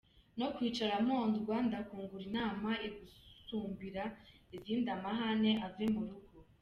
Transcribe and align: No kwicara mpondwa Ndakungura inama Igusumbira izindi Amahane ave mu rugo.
No 0.37 0.47
kwicara 0.55 0.95
mpondwa 1.05 1.55
Ndakungura 1.67 2.23
inama 2.29 2.69
Igusumbira 2.87 4.03
izindi 4.55 4.89
Amahane 4.97 5.51
ave 5.67 5.85
mu 5.95 6.01
rugo. 6.09 6.37